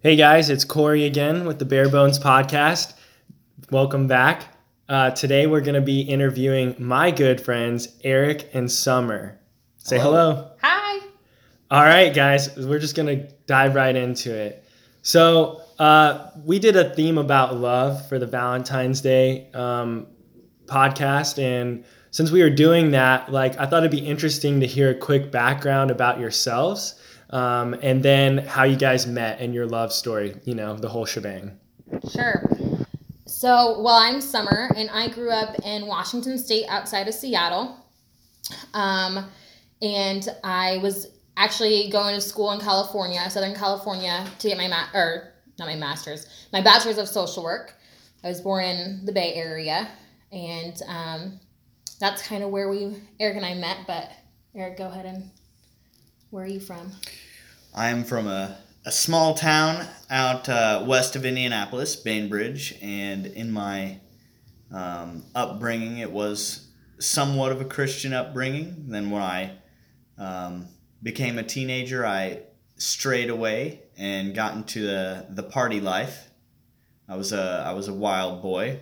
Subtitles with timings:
[0.00, 2.94] Hey guys, it's Corey again with the Bare Bones Podcast.
[3.72, 4.44] Welcome back.
[4.88, 9.40] Uh, today we're going to be interviewing my good friends, Eric and Summer.
[9.78, 10.52] Say hello.
[10.62, 11.04] Hi.
[11.72, 14.64] All right, guys, we're just going to dive right into it.
[15.02, 20.06] So, uh, we did a theme about love for the Valentine's Day um,
[20.66, 21.42] podcast.
[21.42, 24.94] And since we were doing that, like, I thought it'd be interesting to hear a
[24.94, 26.94] quick background about yourselves
[27.30, 31.06] um, and then how you guys met and your love story, you know, the whole
[31.06, 31.58] shebang.
[32.10, 32.48] Sure.
[33.26, 37.76] So, well, I'm Summer, and I grew up in Washington State outside of Seattle.
[38.74, 39.30] Um,
[39.82, 44.88] and I was actually going to school in California, Southern California, to get my ma-
[44.92, 47.74] or not my master's, my bachelor's of social work.
[48.24, 49.88] I was born in the Bay Area,
[50.32, 51.40] and um,
[52.00, 53.78] that's kind of where we Eric and I met.
[53.86, 54.10] But
[54.54, 55.30] Eric, go ahead and
[56.30, 56.92] where are you from?
[57.74, 64.00] I'm from a, a small town out uh, west of Indianapolis, Bainbridge, and in my
[64.72, 68.86] um, upbringing, it was somewhat of a Christian upbringing.
[68.88, 69.52] Then when I
[70.18, 70.68] um,
[71.02, 72.40] became a teenager, I
[72.76, 76.28] strayed away and got into the, the party life.
[77.08, 78.80] I was a I was a wild boy,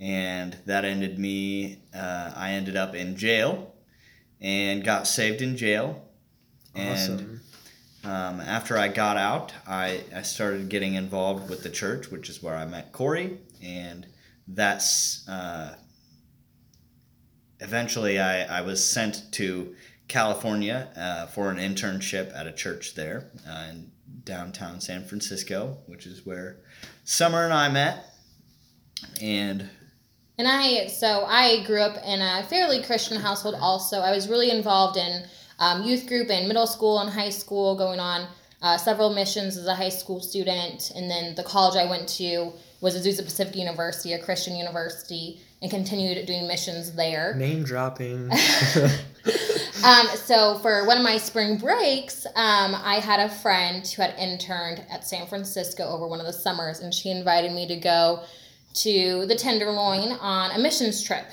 [0.00, 1.82] and that ended me.
[1.94, 3.74] Uh, I ended up in jail,
[4.40, 6.03] and got saved in jail.
[6.76, 7.40] Awesome.
[8.02, 12.28] And um, after I got out, I, I started getting involved with the church, which
[12.28, 14.06] is where I met Corey, and
[14.46, 15.74] that's uh,
[17.60, 19.74] eventually I, I was sent to
[20.08, 23.90] California uh, for an internship at a church there uh, in
[24.24, 26.58] downtown San Francisco, which is where
[27.04, 28.04] Summer and I met.
[29.20, 29.68] And
[30.36, 34.00] And I, so I grew up in a fairly Christian household also.
[34.00, 35.24] I was really involved in
[35.58, 38.26] um, youth group in middle school and high school, going on
[38.62, 40.90] uh, several missions as a high school student.
[40.94, 45.70] And then the college I went to was Azusa Pacific University, a Christian university, and
[45.70, 47.34] continued doing missions there.
[47.34, 48.30] Name dropping.
[49.84, 54.14] Um, so for one of my spring breaks, um, I had a friend who had
[54.18, 58.22] interned at San Francisco over one of the summers, and she invited me to go
[58.76, 61.26] to the Tenderloin on a missions trip.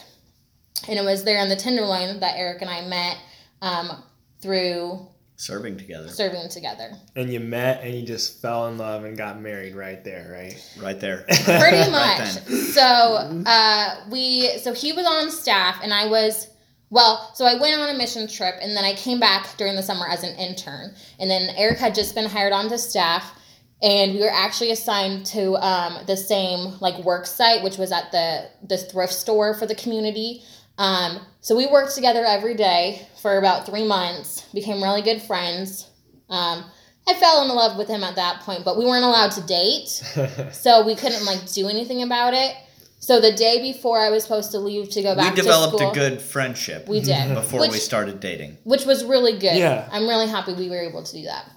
[0.90, 3.18] And it was there in the Tenderloin that Eric and I met
[3.62, 4.04] um,
[4.42, 5.08] through
[5.42, 6.92] serving together serving together.
[7.16, 10.82] and you met and you just fell in love and got married right there, right?
[10.82, 11.26] right there.
[11.28, 12.36] Pretty much.
[12.36, 12.58] then.
[12.74, 16.48] so uh, we, so he was on staff, and I was.
[16.92, 19.82] Well, so I went on a mission trip, and then I came back during the
[19.82, 23.34] summer as an intern, and then Eric had just been hired onto staff,
[23.82, 28.12] and we were actually assigned to um, the same like work site, which was at
[28.12, 30.44] the the thrift store for the community.
[30.82, 35.88] Um, so we worked together every day for about three months, became really good friends.
[36.28, 36.66] Um,
[37.08, 39.90] I fell in love with him at that point, but we weren't allowed to date
[40.52, 42.56] so we couldn't like do anything about it.
[43.00, 45.92] So the day before I was supposed to leave to go back we developed school,
[45.92, 48.58] a good friendship we did before which, we started dating.
[48.64, 49.58] which was really good.
[49.58, 49.88] Yeah.
[49.92, 51.48] I'm really happy we were able to do that,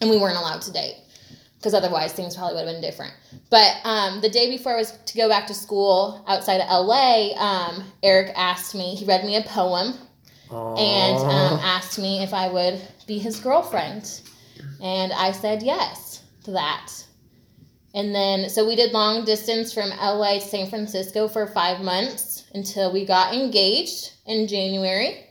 [0.00, 0.96] and we weren't allowed to date
[1.58, 3.12] because otherwise things probably would have been different.
[3.50, 7.34] But um, the day before I was to go back to school outside of LA,
[7.36, 8.94] um, Eric asked me.
[8.94, 9.94] He read me a poem
[10.50, 14.20] and um, asked me if I would be his girlfriend.
[14.80, 16.92] And I said yes to that.
[17.94, 22.44] And then, so we did long distance from LA to San Francisco for five months
[22.54, 25.27] until we got engaged in January.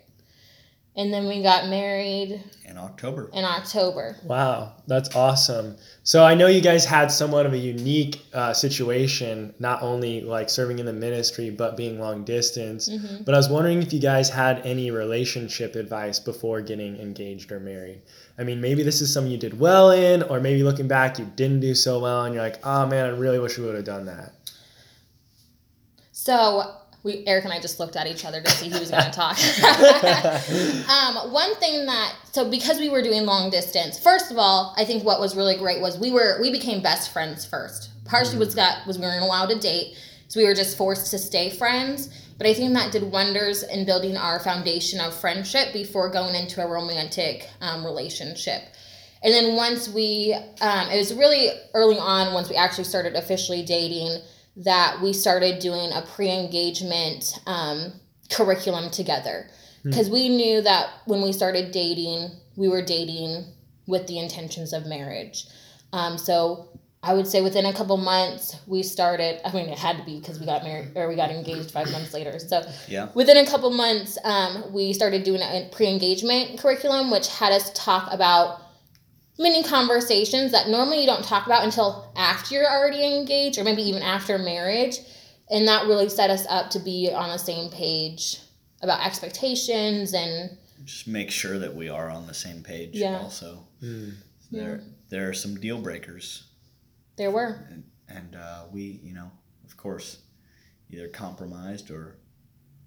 [0.97, 3.29] And then we got married In October.
[3.31, 4.15] in October.
[4.23, 5.77] Wow, that's awesome.
[6.01, 10.49] So I know you guys had somewhat of a unique uh, situation, not only like
[10.49, 12.89] serving in the ministry, but being long distance.
[12.89, 13.23] Mhm.
[13.25, 17.59] But I was wondering if you guys had any relationship advice before getting engaged or
[17.59, 18.01] married.
[18.39, 21.25] I mean, maybe this is something you did well in, or maybe looking back, you
[21.35, 23.85] didn't do so well, and you're like, oh man, I really wish we would have
[23.85, 24.33] done that.
[26.11, 26.73] So
[27.07, 29.11] we Eric and I just looked at each other to see who was going to
[29.11, 29.37] talk.
[30.89, 34.85] um, one thing that so because we were doing long distance, first of all, I
[34.85, 37.89] think what was really great was we were we became best friends first.
[38.05, 39.97] Partially was that was we weren't allowed to date,
[40.27, 42.09] so we were just forced to stay friends.
[42.37, 46.63] But I think that did wonders in building our foundation of friendship before going into
[46.63, 48.61] a romantic um, relationship.
[49.23, 53.65] And then once we, um, it was really early on, once we actually started officially
[53.65, 54.21] dating,
[54.57, 57.93] that we started doing a pre engagement um,
[58.29, 59.49] curriculum together.
[59.83, 63.45] Because we knew that when we started dating, we were dating
[63.85, 65.45] with the intentions of marriage.
[65.93, 66.67] Um, so
[67.01, 69.39] I would say within a couple months, we started.
[69.47, 71.89] I mean, it had to be because we got married or we got engaged five
[71.91, 72.37] months later.
[72.39, 73.07] So Yeah.
[73.13, 77.71] within a couple months, um, we started doing a pre engagement curriculum, which had us
[77.73, 78.61] talk about
[79.39, 83.81] many conversations that normally you don't talk about until after you're already engaged or maybe
[83.83, 84.97] even after marriage.
[85.49, 88.39] And that really set us up to be on the same page
[88.81, 92.91] about expectations and Just make sure that we are on the same page.
[92.95, 93.19] Yeah.
[93.19, 94.15] Also, Mm.
[94.51, 96.43] there there are some deal breakers,
[97.15, 97.65] there were.
[97.69, 99.31] and and uh, we, you know,
[99.65, 100.17] of course,
[100.89, 102.17] either compromised or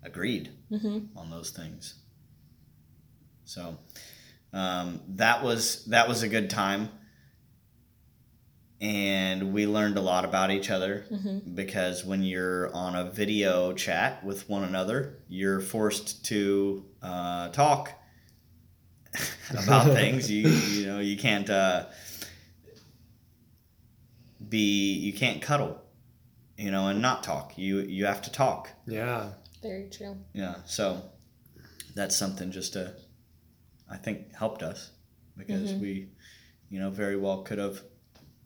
[0.02, 1.94] agreed hmm on those things.
[3.44, 3.78] So
[4.52, 6.90] um, that was that was a good time,
[8.80, 13.72] and we learned a lot about each other hmm because when you're on a video
[13.72, 17.92] chat with one another, you're forced to uh, talk
[19.50, 20.30] about things.
[20.30, 21.86] You you know you can't uh,
[24.48, 25.80] be you can't cuddle,
[26.56, 27.56] you know, and not talk.
[27.56, 28.70] You you have to talk.
[28.86, 29.32] Yeah.
[29.62, 30.16] Very true.
[30.32, 31.02] Yeah, so
[31.94, 32.94] that's something just to,
[33.90, 34.90] I think, helped us
[35.36, 35.80] because Mhm.
[35.80, 36.08] we,
[36.70, 37.82] you know, very well could have,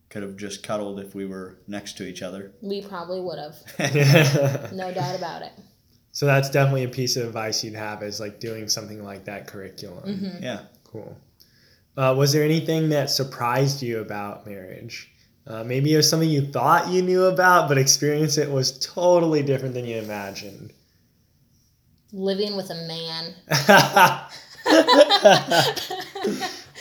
[0.09, 2.53] could have just cuddled if we were next to each other.
[2.63, 4.73] We probably would have.
[4.73, 5.53] No doubt about it.
[6.13, 9.47] so that's definitely a piece of advice you'd have is like doing something like that
[9.47, 10.19] curriculum.
[10.19, 11.17] hmm yeah, Cool.
[11.97, 15.11] Uh, was there anything that surprised you about marriage?
[15.47, 19.43] Uh, maybe it was something you thought you knew about, but experience it was totally
[19.43, 20.73] different than you imagined.
[22.13, 23.35] Living with a man.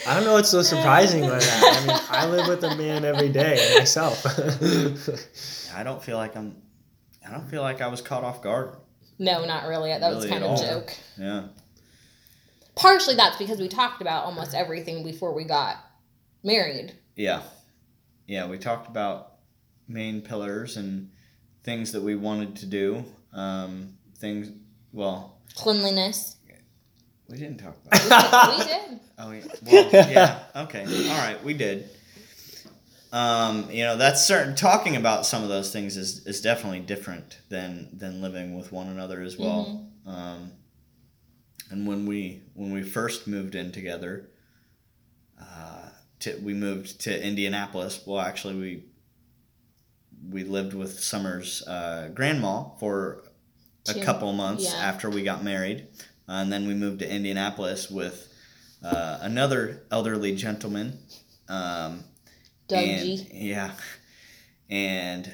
[0.06, 1.82] I don't know what's so surprising about that.
[1.82, 4.24] I mean, I live with a man every day myself.
[5.74, 6.56] I don't feel like I'm,
[7.26, 8.76] I don't feel like I was caught off guard.
[9.18, 9.90] No, not really.
[9.90, 10.62] That was kind of a all.
[10.62, 10.94] joke.
[11.18, 11.44] Yeah,
[12.74, 15.76] Partially that's because we talked about almost everything before we got
[16.42, 16.94] married.
[17.16, 17.42] yeah,
[18.26, 18.46] yeah.
[18.48, 19.34] We talked about
[19.86, 21.10] main pillars and
[21.62, 23.04] things that we wanted to do.
[23.32, 24.50] Um, things,
[24.92, 26.33] well, Cleanliness.
[27.28, 28.58] We didn't talk about.
[28.58, 28.58] It.
[28.58, 29.00] we did.
[29.18, 29.42] Oh, yeah.
[29.92, 30.38] Well, yeah.
[30.64, 30.84] Okay.
[31.10, 31.42] All right.
[31.44, 31.88] We did.
[33.12, 34.56] Um, you know, that's certain.
[34.56, 38.88] Talking about some of those things is, is definitely different than than living with one
[38.88, 39.88] another as well.
[40.04, 40.50] Um,
[41.70, 44.28] and when we when we first moved in together,
[45.40, 45.88] uh,
[46.20, 48.02] to, we moved to Indianapolis.
[48.04, 48.84] Well, actually, we
[50.30, 53.22] we lived with Summer's uh, grandma for
[53.88, 54.76] a Two- couple months yeah.
[54.76, 55.86] after we got married,
[56.28, 58.32] uh, and then we moved to Indianapolis with
[58.84, 60.98] uh, another elderly gentleman.
[61.48, 62.04] Um,
[62.70, 63.72] and, yeah,
[64.70, 65.30] and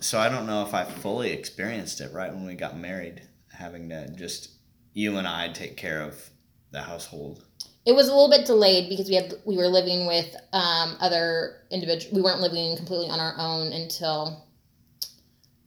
[0.00, 3.22] so I don't know if I fully experienced it right when we got married,
[3.52, 4.50] having to just
[4.94, 6.30] you and I take care of
[6.70, 7.44] the household.
[7.86, 11.62] It was a little bit delayed because we had we were living with um, other
[11.70, 12.14] individuals.
[12.14, 14.46] We weren't living completely on our own until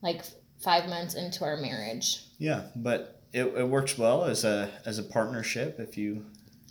[0.01, 0.23] like
[0.63, 2.23] five months into our marriage.
[2.37, 6.25] Yeah, but it, it works well as a as a partnership if you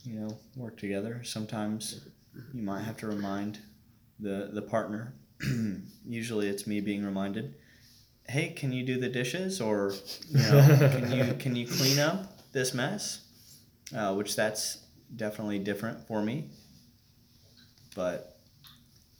[0.04, 1.22] you know work together.
[1.24, 2.08] Sometimes
[2.54, 3.58] you might have to remind
[4.20, 5.14] the the partner.
[6.06, 7.54] Usually, it's me being reminded.
[8.28, 9.92] Hey, can you do the dishes, or
[10.28, 13.26] you know, can you can you clean up this mess?
[13.94, 14.78] Uh, which that's
[15.14, 16.48] definitely different for me.
[17.96, 18.38] But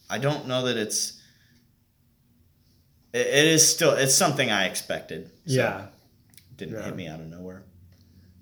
[0.08, 1.20] I don't know that it's.
[3.12, 5.26] It, it is still it's something I expected.
[5.46, 5.86] so yeah.
[6.62, 6.87] It didn't Yeah.
[6.87, 7.64] hit me out of nowhere.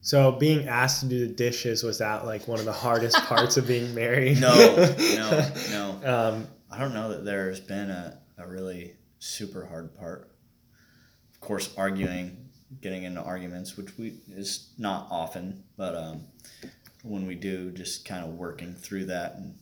[0.02, 3.56] So being asked to do the dishes was that like one of the hardest parts
[3.56, 4.40] of being married?
[4.40, 6.00] No, no, no.
[6.04, 10.30] Um, I don't know that there's been a, a really super hard part.
[11.34, 12.48] Of course, arguing,
[12.80, 16.24] getting into arguments, which we is not often, but um,
[17.02, 19.54] when we do, just kind of working through that and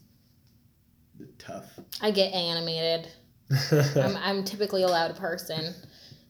[1.19, 1.67] the tough.
[2.01, 3.09] I get animated.
[3.97, 5.75] I'm, I'm typically a loud person,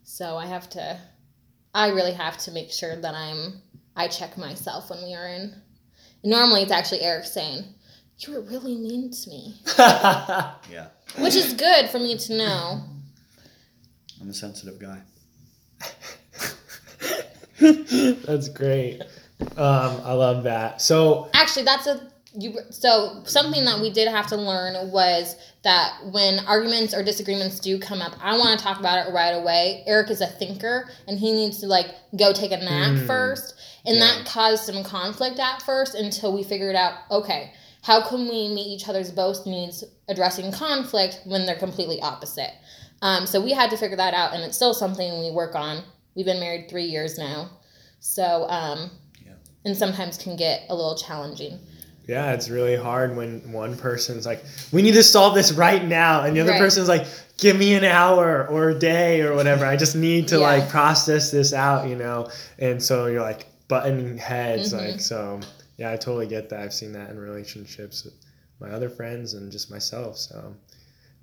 [0.05, 0.99] so I have to.
[1.75, 3.63] I really have to make sure that I'm.
[3.97, 5.55] I check myself when we are in.
[6.23, 7.65] Normally, it's actually Eric saying,
[8.19, 12.83] "You were really mean to me," Yeah, which is good for me to know.
[14.21, 15.01] I'm a sensitive guy.
[17.61, 19.03] That's great.
[19.57, 20.81] Um, I love that.
[20.83, 22.59] So Actually, that's a you.
[22.71, 27.79] So something that we did have to learn was that when arguments or disagreements do
[27.79, 29.83] come up, I want to talk about it right away.
[29.87, 33.07] Eric is a thinker, and he needs to like go take a nap Mm.
[33.07, 33.55] first,
[33.87, 34.05] and Yeah.
[34.05, 37.53] that caused some conflict at first until we figured out okay.
[37.83, 42.53] How can we meet each other's both needs addressing conflict when they're completely opposite?
[43.01, 45.83] Um, so we had to figure that out, and it's still something we work on.
[46.15, 47.51] We've been married three years now,
[48.01, 48.91] so um,
[49.25, 49.33] Yeah.
[49.65, 51.61] and sometimes can get a little challenging.
[52.09, 56.23] Yeah, it's really hard when one person's like, "We need to solve this right now,"
[56.25, 56.59] and the other Right.
[56.61, 59.65] person's like, "Give me an hour or a day or whatever.
[59.67, 60.51] I just need to Yeah.
[60.51, 62.29] like process this out," you know.
[62.59, 64.79] And so you're like buttoning heads, Mhm.
[64.93, 65.39] like so.
[65.77, 66.61] Yeah, I totally get that.
[66.61, 68.15] I've seen that in relationships with
[68.59, 70.17] my other friends and just myself.
[70.17, 70.55] So,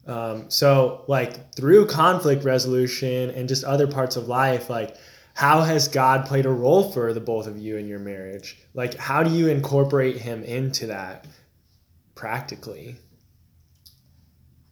[0.07, 4.95] um, so like through conflict resolution and just other parts of life, like
[5.35, 8.57] how has God played a role for the both of you in your marriage?
[8.73, 11.27] Like, how do you incorporate Him into that
[12.15, 12.95] practically?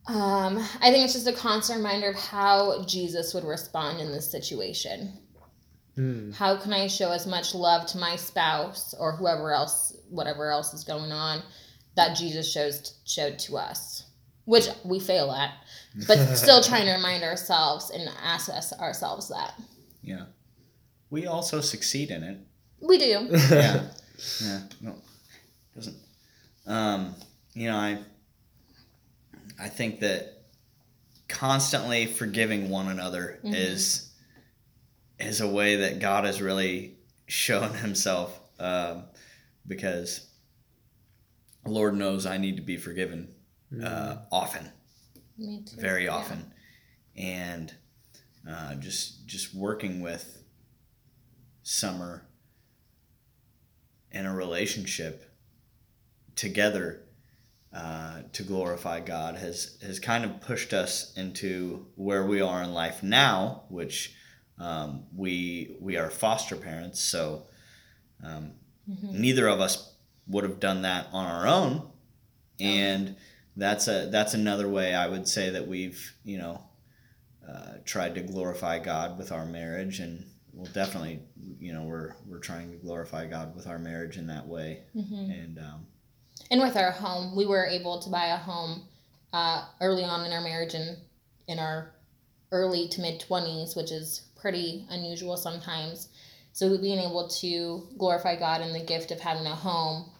[0.07, 4.31] Um, I think it's just a constant reminder of how Jesus would respond in this
[4.31, 5.11] situation.
[5.97, 6.33] Mm.
[6.33, 10.73] How can I show as much love to my spouse or whoever else, whatever else
[10.73, 11.43] is going on,
[11.95, 14.05] that Jesus shows showed to us,
[14.45, 15.51] which we fail at,
[16.07, 19.55] but still trying to remind ourselves and ask us ourselves that
[20.01, 20.23] Yeah.
[21.13, 22.37] We also succeed in it.
[22.81, 23.27] we do.
[23.51, 23.83] Yeah.
[24.41, 24.61] yeah.
[24.81, 24.95] No.
[25.75, 25.95] Doesn't.
[26.65, 27.13] Um,
[27.53, 27.99] you know, I.
[29.59, 30.41] I think that
[31.27, 33.53] constantly forgiving one another Mhm.
[33.53, 34.09] is
[35.19, 39.03] is a way that God has really shown Himself, um,
[39.67, 40.25] because
[41.65, 43.35] Lord knows I need to be forgiven
[43.83, 44.71] uh, often
[45.37, 45.79] Me too.
[45.79, 46.15] very Yeah.
[46.15, 46.51] often,
[47.15, 47.71] and
[48.49, 50.42] uh, just just working with
[51.63, 52.25] Summer
[54.11, 55.31] in a relationship
[56.35, 57.01] together
[57.73, 62.73] uh, to glorify God has has kind of pushed us into where we are in
[62.73, 64.13] life now, which
[64.59, 67.47] um, we we are foster parents, so
[68.23, 68.53] um,
[68.89, 69.13] Mhm.
[69.13, 69.93] neither of us
[70.27, 71.89] would have done that on our own,
[72.59, 73.15] and
[73.55, 76.69] that's a that's another way I would say that we've you know
[77.47, 81.19] uh, tried to glorify God with our marriage, and we'll definitely
[81.59, 85.43] you know we're we're trying to glorify God with our marriage in that way, Mhm.
[85.43, 85.87] and um,
[86.51, 88.83] And with our home, we were able to buy a home
[89.31, 90.97] uh, early on in our marriage and
[91.47, 91.93] in our
[92.51, 96.09] early to mid 20s, which is pretty unusual sometimes.
[96.51, 100.11] So being able to glorify God in the gift of having a home.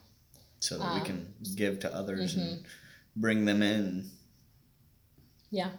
[0.59, 2.41] so that Um, we can give to others mhm.
[2.41, 2.65] and
[3.17, 4.09] bring them in.
[5.51, 5.71] Yeah.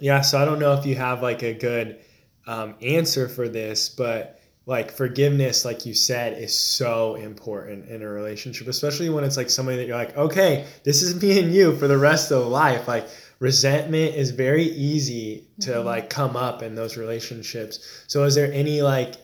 [0.00, 2.00] Yeah, so I don't know if you have like a good
[2.48, 8.08] um, answer for this, but like forgiveness, like you said, is so important in a
[8.08, 11.76] relationship, especially when it's like somebody that you're like, okay, this is me and you
[11.76, 12.88] for the rest of life.
[12.88, 13.06] Like
[13.38, 15.84] resentment is very easy to Mhm.
[15.84, 18.04] like come up in those relationships.
[18.08, 19.14] So is there any like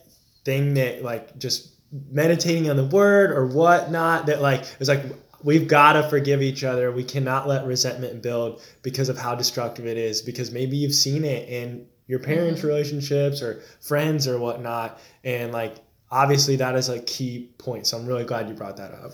[0.45, 1.73] thing that like just
[2.11, 5.03] meditating on the word or whatnot that like is like
[5.43, 6.91] we've got to forgive each other.
[6.91, 10.23] We cannot let resentment build because of how destructive it is.
[10.23, 12.65] Because maybe you've seen it in your parents' Mhm.
[12.65, 15.01] relationships or friends or whatnot.
[15.25, 15.77] And like,
[16.11, 17.87] obviously, that is a key point.
[17.87, 19.13] So I'm really glad you brought that up.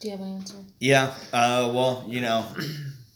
[0.00, 0.56] Do you have an answer?
[0.80, 1.14] Yeah.
[1.32, 2.44] Uh, well, you know,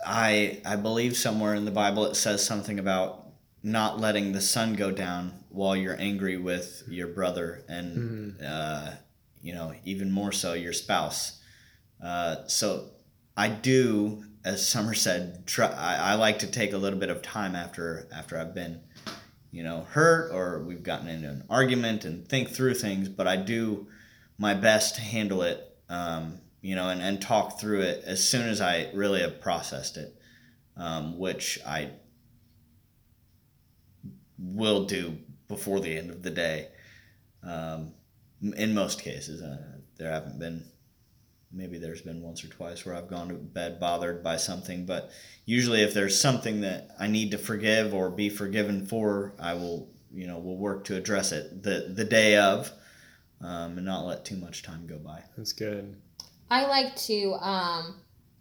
[0.07, 3.25] I I believe somewhere in the Bible it says something about
[3.63, 8.93] not letting the sun go down while you're angry with your brother, and uh,
[9.43, 11.41] you know even more so your spouse.
[12.01, 12.91] Uh, so
[13.37, 17.21] I do, as Summer said, try, I, I like to take a little bit of
[17.21, 18.81] time after after I've been,
[19.51, 23.09] you know, hurt or we've gotten into an argument and think through things.
[23.09, 23.89] But I do
[24.39, 25.77] my best to handle it.
[25.89, 29.97] Um, you know, and, and talk through it as soon as I really have processed
[29.97, 30.17] it,
[30.77, 31.91] um, which I
[34.39, 36.69] will do before the end of the day.
[37.43, 37.93] Um,
[38.41, 40.65] in most cases, uh, there haven't been,
[41.57, 45.11] maybe there's been once or twice where I've gone to bed bothered by something, but
[45.45, 49.89] usually if there's something that I need to forgive or be forgiven for, I will,
[50.13, 52.71] you know, will work to address it the, the day of.
[53.39, 55.23] Um, and not let too much time go by.
[55.37, 55.95] That's good.
[56.51, 58.01] I like to, um,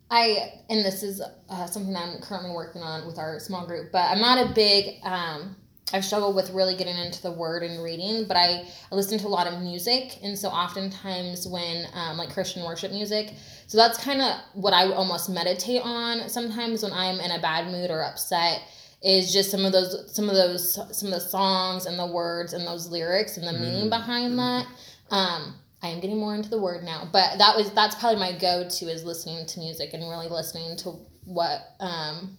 [0.09, 4.09] I, and this is uh, something I'm currently working on with our small group, but
[4.09, 5.57] I'm not a big, um,
[5.93, 9.27] I've struggled with really getting into the word and reading, but I, I listen to
[9.27, 10.17] a lot of music.
[10.23, 13.33] And so oftentimes when, um, like Christian worship music,
[13.67, 17.67] so that's kind of what I almost meditate on sometimes when I'm in a bad
[17.71, 18.61] mood or upset
[19.03, 22.53] is just some of those some of those some of the songs and the words
[22.53, 23.89] and those lyrics and the meaning Mm.
[23.89, 24.65] behind that
[25.11, 28.31] um i am getting more into the word now but that was that's probably my
[28.31, 30.91] go-to is listening to music and really listening to
[31.25, 32.37] what um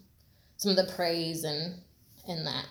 [0.56, 1.74] some of the praise and
[2.26, 2.66] and that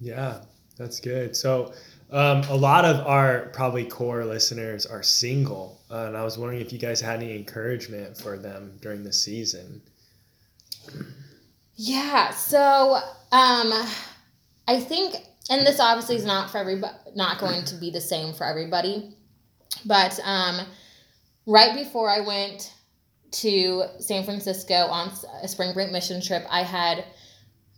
[0.00, 0.40] Yeah,
[0.76, 1.36] that's good.
[1.36, 1.72] So,
[2.10, 6.60] um, a lot of our probably core listeners are single, uh, and I was wondering
[6.60, 9.82] if you guys had any encouragement for them during the season.
[11.76, 13.00] Yeah, so
[13.32, 13.72] um
[14.68, 15.16] I think
[15.50, 19.16] and this obviously is not for everybody not going to be the same for everybody.
[19.84, 20.60] But um
[21.46, 22.72] right before I went
[23.32, 25.10] to San Francisco on
[25.42, 27.04] a spring break mission trip, I had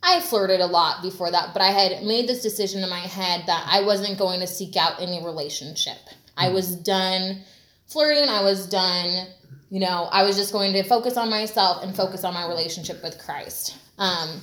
[0.07, 3.43] I flirted a lot before that, but I had made this decision in my head
[3.49, 5.99] that I wasn't going to seek out any relationship.
[6.37, 7.43] I was done
[7.89, 8.29] flirting.
[8.29, 9.27] I was done.
[9.69, 13.03] You know, I was just going to focus on myself and focus on my relationship
[13.03, 13.77] with Christ.
[13.99, 14.41] Um,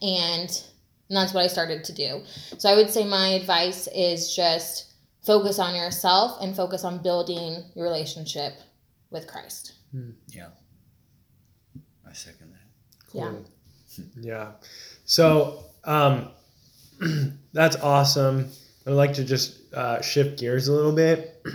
[0.00, 2.22] and, and that's what I started to do.
[2.58, 4.94] So I would say my advice is just
[5.26, 8.52] focus on yourself and focus on building your relationship
[9.10, 9.72] with Christ.
[10.28, 10.50] Yeah.
[12.08, 13.12] I second that.
[13.12, 13.32] Yeah.
[14.20, 14.52] Yeah.
[15.04, 16.28] So um,
[17.52, 18.50] that's awesome.
[18.86, 21.44] I'd like to just uh, shift gears a little bit.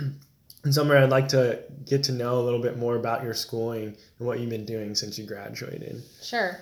[0.64, 3.96] And Summer, I'd like to get to know a little bit more about your schooling
[4.18, 6.02] and what you've been doing since you graduated.
[6.20, 6.58] Sure.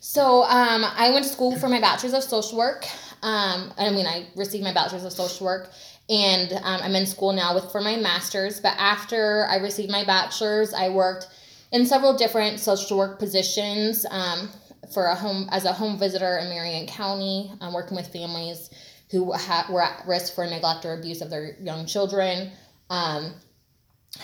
[0.00, 2.84] So um, I went to school for my bachelor's of social work.
[3.22, 5.70] Um, I mean, I received my bachelor's of social work,
[6.10, 8.60] and um, I'm in school now with for my master's.
[8.60, 11.28] But after I received my bachelor's, I worked
[11.72, 14.50] in several different social work positions um,
[14.92, 18.70] for a home as a home visitor in Marion County, um, working with families
[19.10, 22.50] who ha- were at risk for neglect or abuse of their young children.
[22.90, 23.34] Um,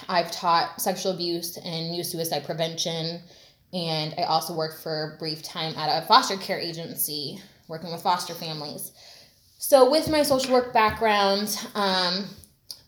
[0.08, 3.20] I've taught sexual abuse and youth suicide prevention,
[3.72, 8.02] and I also worked for a brief time at a foster care agency working with
[8.02, 8.92] foster families.
[9.58, 12.26] So, with my social work background, um,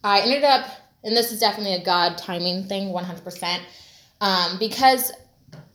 [0.03, 0.67] I ended up,
[1.05, 3.61] and this is definitely a God timing thing, 100%,
[4.21, 5.13] um, because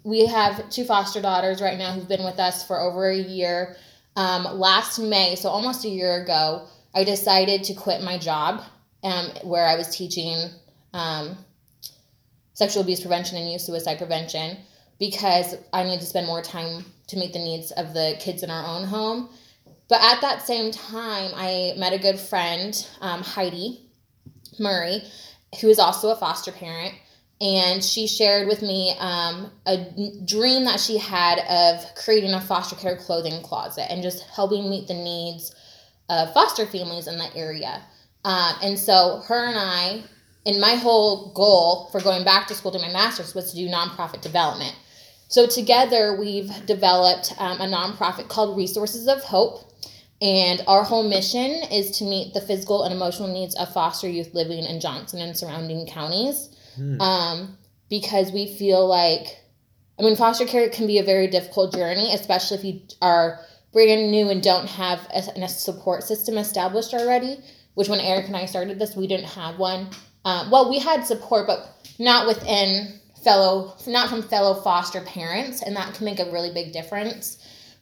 [0.06, 3.76] we have two foster daughters right now who've been with us for over a year.
[4.16, 8.64] Um, last May, so almost a year ago, I decided to quit my job
[9.04, 10.52] um, where I was teaching
[10.94, 11.36] um,
[12.54, 14.58] sexual abuse prevention and youth suicide prevention
[15.00, 18.52] because I needed to spend more time to meet the needs of the kids in
[18.52, 19.30] our own home.
[19.90, 23.82] But at that same time, I met a good friend, um, Heidi
[24.60, 25.02] Murray,
[25.62, 26.94] who is also a foster parent.
[27.42, 29.78] And she shared with me um, a
[30.26, 34.88] dream that she had of creating a foster care clothing closet and just helping meet
[34.88, 35.54] the needs
[36.10, 37.84] of foster families in the area.
[38.24, 40.04] Um, and so her and I,
[40.46, 43.68] and my whole goal for going back to school to my master's was to do
[43.68, 44.76] nonprofit development.
[45.28, 49.72] So together we've developed um, a nonprofit called Resources of Hope.
[50.22, 54.34] And our whole mission is to meet the physical and emotional needs of foster youth
[54.34, 56.50] living in Johnson and surrounding counties.
[57.02, 57.58] Um,
[57.90, 59.40] because we feel like,
[60.00, 63.40] I mean, foster care can be a very difficult journey, especially if you are
[63.72, 67.38] brand new and don't have a, a support system established already.
[67.76, 69.90] Which when Eric and I started this, we didn't have one.
[70.24, 75.76] Um, well, we had support, but not within fellow, not from fellow foster parents, and
[75.76, 77.38] that can make a really big difference.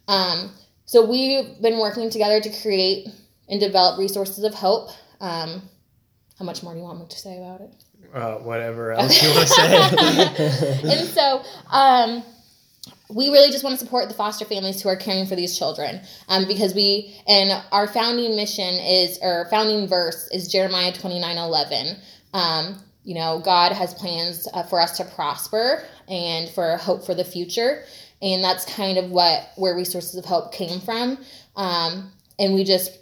[0.08, 0.52] Um,
[0.86, 3.08] so we've been working together to create
[3.48, 4.90] and develop resources of hope.
[5.22, 5.70] Um,
[6.40, 7.83] how much more do you want me to say about it?
[8.14, 10.98] Uh, whatever else you want to say.
[11.00, 12.24] and so um,
[13.10, 16.00] we really just want to support the foster families who are caring for these children
[16.30, 21.98] um, because we and our founding mission is or founding verse is jeremiah 29 11
[22.34, 27.14] um, you know god has plans uh, for us to prosper and for hope for
[27.14, 27.84] the future.
[28.22, 31.18] And that's kind of what where resources of hope came from.
[31.56, 32.98] Um, and we just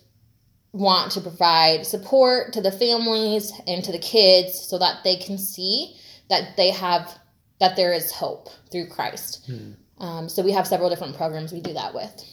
[0.74, 5.38] want to provide support to the families and to the kids so that they can
[5.38, 5.96] see
[6.30, 7.20] that they have
[7.60, 9.52] that there is hope through christ
[10.00, 12.24] um, so we have several different programs we do that with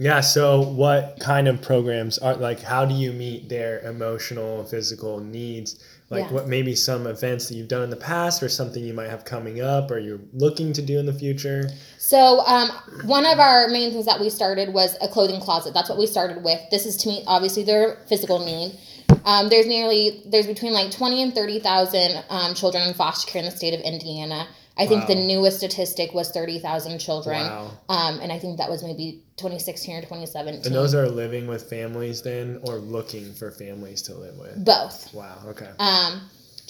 [0.00, 0.20] yeah.
[0.20, 2.62] So, what kind of programs are like?
[2.62, 5.84] How do you meet their emotional, and physical needs?
[6.10, 6.32] Like, Yeah.
[6.32, 9.24] what maybe some events that you've done in the past, or something you might have
[9.26, 11.70] coming up, or you're looking to do in the future?
[11.98, 12.70] So um,
[13.04, 15.74] one of our main things that we started was a clothing closet.
[15.74, 16.60] That's what we started with.
[16.70, 18.78] This is to meet obviously their physical need.
[19.24, 23.40] Um, there's nearly there's between like twenty and thirty thousand um, children in foster care
[23.40, 24.46] in the state of Indiana.
[24.78, 27.70] I think the newest statistic was thirty thousand children, Wow.
[27.88, 30.66] um, and I think that was maybe twenty sixteen or twenty seventeen.
[30.66, 34.64] And those are living with families then, or looking for families to live with?
[34.64, 35.12] both.
[35.12, 35.38] Wow.
[35.48, 35.68] Okay.
[35.78, 36.20] Um,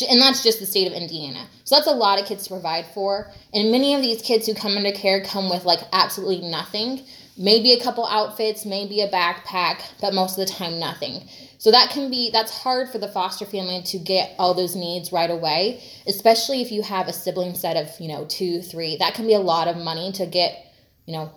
[0.08, 1.46] and that's just the state of Indiana.
[1.64, 3.30] So that's a lot of kids to provide for.
[3.52, 7.02] And many of these kids who come into care come with like absolutely nothing.
[7.36, 11.28] Maybe a couple outfits, maybe a backpack, but most of the time nothing.
[11.58, 15.12] So that can be that's hard for the foster family to get all those needs
[15.12, 18.96] right away, especially if you have a sibling set of, you know, two, three.
[18.96, 20.56] That can be a lot of money to get,
[21.04, 21.32] you know,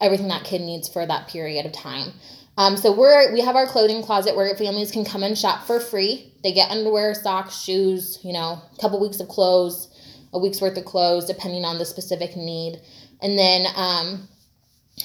[0.00, 2.12] everything that kid needs for that period of time.
[2.58, 5.80] Um, so we're we have our clothing closet where families can come and shop for
[5.80, 6.32] free.
[6.42, 9.88] They get underwear, socks, shoes, you know, a couple weeks of clothes,
[10.32, 12.80] a week's worth of clothes, depending on the specific need.
[13.22, 14.28] And then um,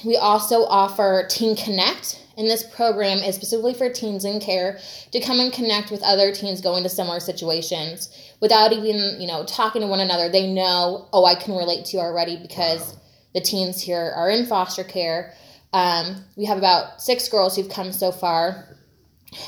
[0.03, 4.79] we also offer Teen Connect, and this program is specifically for teens in care
[5.11, 9.43] to come and connect with other teens going to similar situations without even, you know,
[9.45, 10.29] talking to one another.
[10.29, 12.97] They know, oh, I can relate to you already because
[13.33, 15.33] the teens here are in foster care.
[15.73, 18.77] Um, we have about six girls who've come so far,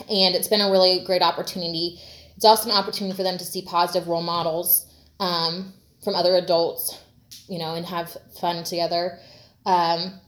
[0.09, 1.99] and it's been a really great opportunity.
[2.35, 6.99] it's also an opportunity for them to see positive role models um, from other adults,
[7.47, 9.19] you know, and have fun together.
[9.65, 10.19] Um,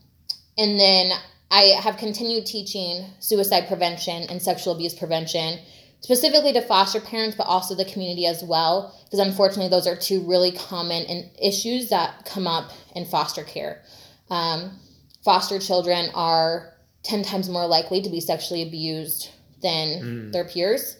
[0.56, 1.12] and then
[1.50, 5.58] I have continued teaching suicide prevention and sexual abuse prevention,
[6.00, 10.20] specifically to foster parents, but also the community as well, because unfortunately, those are two
[10.28, 13.82] really common in- issues that come up in foster care.
[14.30, 14.78] Um,
[15.24, 19.30] foster children are 10 times more likely to be sexually abused
[19.62, 19.88] than
[20.28, 20.32] Mm.
[20.32, 20.96] their peers.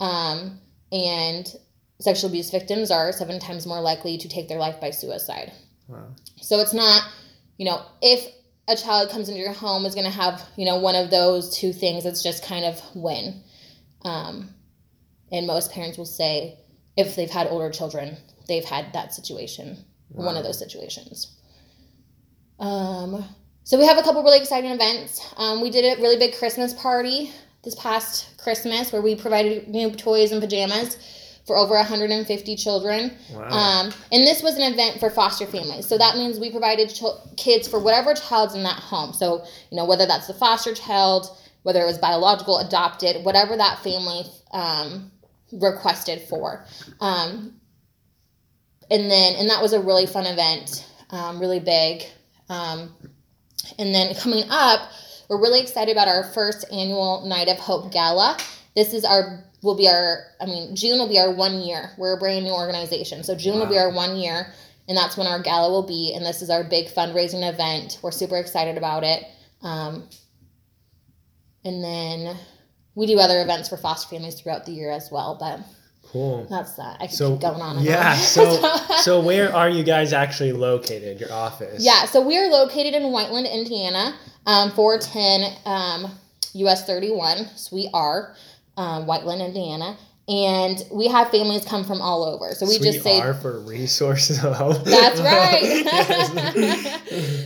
[0.00, 0.60] Um,
[0.90, 1.54] and
[2.00, 5.52] sexual abuse victims are seven times more likely to take their life by suicide.
[5.88, 6.08] Wow.
[6.40, 7.02] So it's not,
[7.56, 8.26] you know, if
[8.68, 11.56] a child comes into your home is going to have, you know, one of those
[11.56, 12.06] two things.
[12.06, 13.42] It's just kind of when.
[14.02, 14.54] Um,
[15.30, 16.58] and most parents will say,
[16.96, 18.16] if they've had older children,
[18.48, 21.34] they've had that situation, one of those situations.
[22.58, 23.24] Um,
[23.64, 25.20] so we have a couple really exciting events.
[25.36, 27.32] Um, we did a really big Christmas party
[27.64, 30.96] this past Christmas where we provided new toys and pajamas
[31.46, 33.16] for over 150 children.
[33.32, 33.48] Wow.
[33.48, 35.86] Um, and this was an event for foster families.
[35.86, 39.12] So that means we provided ch- kids for whatever child's in that home.
[39.12, 41.26] So, you know, whether that's the foster child,
[41.62, 45.10] whether it was biological, adopted, whatever that family um,
[45.52, 46.64] requested for.
[47.00, 47.54] Um,
[48.90, 52.04] and then, and that was a really fun event, um, really big.
[52.48, 52.94] Um,
[53.78, 54.90] and then coming up,
[55.28, 58.36] we're really excited about our first annual Night of Hope Gala.
[58.74, 61.90] This is our will be our I mean June will be our one year.
[61.98, 63.22] We're a brand new organization.
[63.24, 64.46] So June will be our one year
[64.88, 67.98] and that's when our gala will be and this is our big fundraising event.
[68.02, 69.24] We're super excited about it.
[69.62, 70.08] Um,
[71.64, 72.36] and then
[72.94, 75.60] we do other events for foster families throughout the year as well, but
[76.10, 76.46] cool.
[76.50, 76.96] that's that.
[77.00, 78.16] I can So keep going on yeah, on.
[78.18, 81.20] so so where are you guys actually located?
[81.20, 81.84] Your office?
[81.84, 84.14] Yeah, so we are located in Whiteland, Indiana,
[84.46, 86.10] um, 410 um,
[86.54, 87.46] US 31.
[87.56, 88.34] So we are
[88.76, 89.96] um, Whiteland, Indiana.
[90.28, 92.54] And we have families come from all over.
[92.54, 95.84] So we Sweet just say, R for resources of that's right.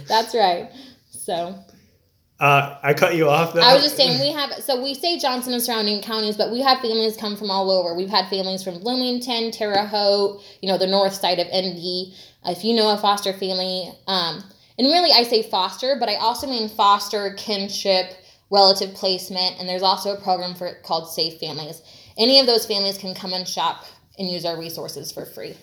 [0.07, 0.71] That's right.
[1.09, 1.59] So
[2.39, 3.55] uh, I cut you off.
[3.55, 3.63] Though.
[3.63, 6.61] I was just saying we have so we say Johnson and surrounding counties, but we
[6.61, 7.95] have families come from all over.
[7.95, 12.15] We've had families from Bloomington, Terre Haute, you know, the north side of Indy.
[12.45, 14.45] If you know a foster family, um,
[14.79, 18.13] and really I say foster, but I also mean foster, kinship,
[18.51, 21.83] relative placement, and there's also a program for called Safe Families.
[22.17, 23.85] Any of those families can come and shop
[24.19, 25.55] and use our resources for free.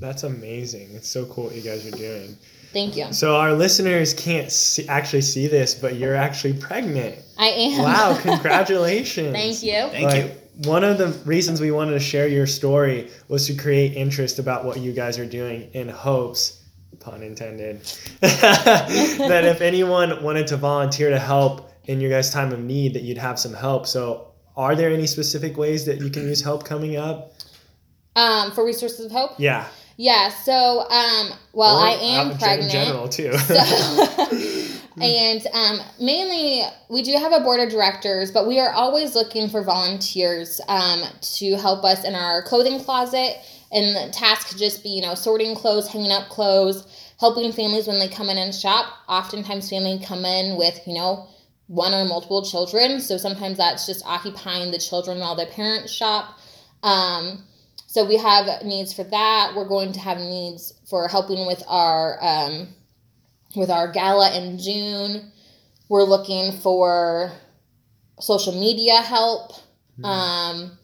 [0.00, 0.90] That's amazing.
[0.92, 2.36] It's so cool what you guys are doing.
[2.72, 3.12] Thank you.
[3.12, 7.16] So our listeners can't see, actually see this, but you're actually pregnant.
[7.38, 7.82] I am.
[7.82, 8.18] Wow!
[8.22, 9.32] Congratulations.
[9.32, 9.88] Thank you.
[9.92, 10.68] Thank like, you.
[10.68, 14.64] One of the reasons we wanted to share your story was to create interest about
[14.64, 16.64] what you guys are doing in hopes,
[17.00, 17.80] pun intended,
[18.20, 23.02] that if anyone wanted to volunteer to help in your guys' time of need, that
[23.02, 23.86] you'd have some help.
[23.86, 27.32] So, are there any specific ways that you can use help coming up?
[28.16, 29.32] Um, for Resources of Hope.
[29.38, 29.66] Yeah.
[29.96, 30.28] Yeah.
[30.28, 32.70] So, um, well, Or I am pregnant.
[32.70, 33.32] General, too.
[33.38, 33.54] So,
[35.00, 39.48] and um, mainly, we do have a board of directors, but we are always looking
[39.48, 43.36] for volunteers um, to help us in our clothing closet.
[43.72, 46.86] And the task could just be, you know, sorting clothes, hanging up clothes,
[47.18, 48.86] helping families when they come in and shop.
[49.08, 51.26] Oftentimes, families come in with, you know,
[51.66, 53.00] one or multiple children.
[53.00, 56.38] So sometimes that's just occupying the children while their parents shop.
[56.82, 57.44] Um,
[57.86, 59.52] so we have needs for that.
[59.56, 62.68] We're going to have needs for helping with our um,
[63.56, 65.32] with our gala in June.
[65.88, 67.32] We're looking for
[68.20, 69.52] social media help.
[70.02, 70.78] Um,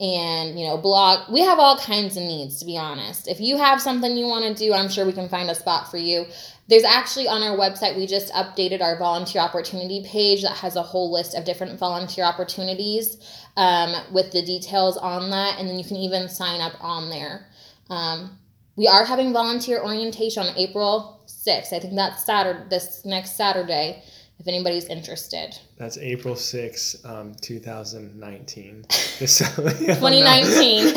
[0.00, 1.32] and you know, blog.
[1.32, 3.28] We have all kinds of needs to be honest.
[3.28, 5.90] If you have something you want to do, I'm sure we can find a spot
[5.90, 6.26] for you.
[6.68, 10.82] There's actually on our website, we just updated our volunteer opportunity page that has a
[10.82, 13.16] whole list of different volunteer opportunities
[13.56, 15.58] um, with the details on that.
[15.58, 17.46] And then you can even sign up on there.
[17.88, 18.38] Um,
[18.76, 21.72] we are having volunteer orientation on April 6th.
[21.72, 24.02] I think that's Saturday, this next Saturday,
[24.38, 25.58] if anybody's interested.
[25.78, 28.84] That's April 6, um, 2019.
[29.18, 29.94] Just so you know.
[29.94, 30.94] 2019.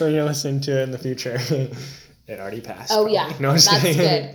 [0.00, 1.38] when you listen to it in the future.
[2.26, 2.90] it already passed.
[2.92, 3.14] Oh, probably.
[3.14, 3.32] yeah.
[3.38, 3.96] No, I'm That's kidding.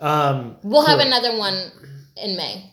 [0.00, 1.70] Um, We'll have another one
[2.16, 2.70] in May.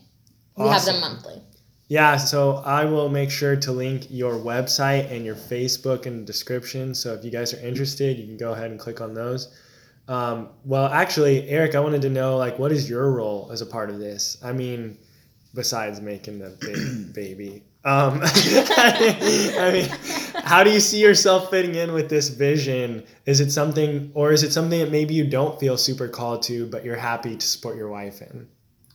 [0.58, 1.42] We have them monthly.
[1.88, 6.26] Yeah, so I will make sure to link your website and your Facebook in the
[6.26, 6.96] description.
[6.96, 9.54] So if you guys are interested, you can go ahead and click on those.
[10.08, 13.66] Um, well, actually, Eric, I wanted to know like what is your role as a
[13.66, 14.38] part of this?
[14.44, 14.98] I mean,
[15.54, 17.64] besides making the big baby.
[17.86, 19.90] Um, I mean,
[20.44, 23.04] how do you see yourself fitting in with this vision?
[23.26, 26.66] Is it something, or is it something that maybe you don't feel super called to,
[26.68, 28.48] but you're happy to support your wife in?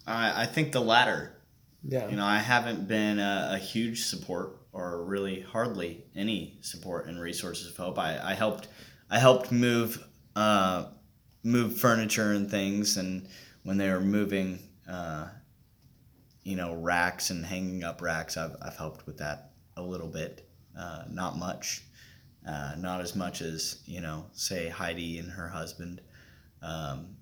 [0.06, 1.32] I, I think the latter.
[1.86, 2.08] Yeah.
[2.08, 7.20] You know, I haven't been a, a huge support or really hardly any support and
[7.20, 7.98] resources of hope.
[7.98, 8.68] I, I helped
[9.10, 10.86] I helped move uh,
[11.42, 13.26] move furniture and things, and
[13.64, 15.28] when they were moving, uh,
[16.48, 20.48] you know, racks and hanging up racks, I've, I've helped with that a little bit,
[20.78, 21.82] uh, not much,
[22.48, 26.00] uh, not as much as you know, say Heidi and her husband.
[26.62, 27.16] Um,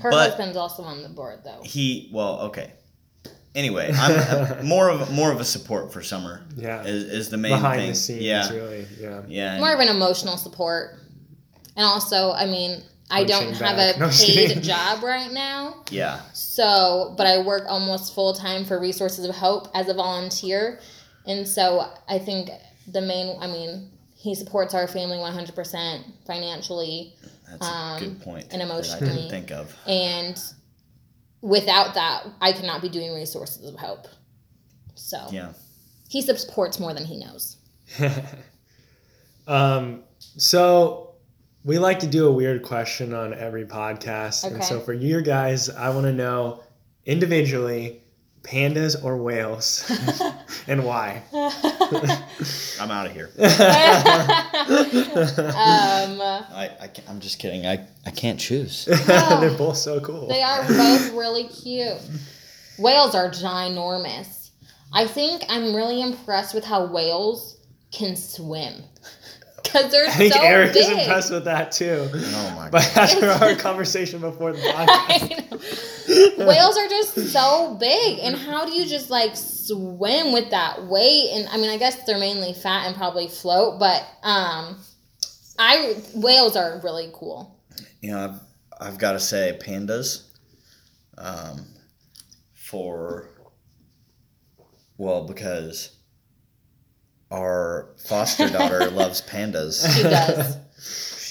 [0.00, 1.60] Her But- husband's also on the board, though.
[1.64, 2.72] he well, okay.
[3.54, 6.42] Anyway, I'm, I'm more of more of a support for Summer.
[6.56, 6.84] Yeah.
[6.84, 7.90] is, is the main Behind thing.
[7.90, 8.86] the scenes, yeah, really.
[8.98, 9.22] Yeah.
[9.28, 9.52] yeah.
[9.52, 10.98] and- More of an emotional support.
[11.76, 13.96] And also, I mean, I don't have back.
[13.96, 15.82] a No, paid job right now.
[15.90, 16.20] yeah.
[16.32, 20.80] So, but I work almost full time for Resources of Hope as a volunteer.
[21.26, 22.50] And so I think
[22.90, 27.14] the main, I mean, he supports our family 100% financially.
[27.48, 28.46] That's a Um, good point.
[28.50, 29.14] and that I emotionally.
[29.14, 29.74] didn't think of.
[29.86, 30.40] And
[31.42, 34.06] without that, I could not be doing Resources of Hope.
[34.94, 35.52] So Yeah.
[36.08, 37.56] he supports more than he knows.
[39.46, 41.11] um, so
[41.64, 44.44] we like to do a weird question on every podcast.
[44.44, 46.62] And so for you guys, I want to know
[47.06, 48.02] individually
[48.42, 49.88] pandas or whales
[50.66, 51.22] and why.
[51.32, 53.30] I'm out of here.
[53.38, 53.46] um,
[56.20, 57.66] I, I can't, I'm just kidding.
[57.66, 58.84] I, I can't choose.
[59.06, 60.26] They're both so cool.
[60.26, 61.98] They are both really cute.
[62.78, 64.50] Whales are ginormous.
[64.92, 67.58] I think I'm really impressed with how whales
[67.92, 68.82] can swim.
[69.72, 70.82] Because they're I think so Eric big.
[70.82, 72.10] is impressed with that too.
[72.12, 72.72] Oh my god.
[72.72, 78.18] But after our conversation before the podcast, Whales are just so big.
[78.20, 81.30] And how do you just like swim with that weight?
[81.32, 84.78] And I mean, I guess they're mainly fat and probably float, but um,
[85.58, 87.58] I whales are really cool.
[88.00, 90.24] You know, I've, I've got to say, pandas,
[91.16, 91.64] um,
[92.54, 93.28] for,
[94.98, 95.91] well, because
[97.32, 99.84] our foster daughter loves pandas.
[99.96, 100.56] She does.